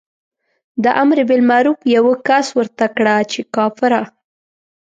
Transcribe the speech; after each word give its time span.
د 0.83 0.85
امر 1.01 1.17
بالمعروف 1.29 1.79
یوه 1.95 2.13
کس 2.27 2.47
ورته 2.57 2.85
کړه 2.95 3.15
چې 3.31 3.41
کافره. 3.55 4.01